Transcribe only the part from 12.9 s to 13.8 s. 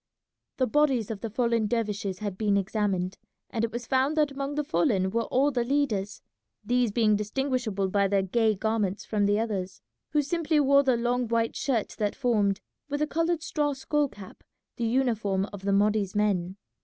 a coloured straw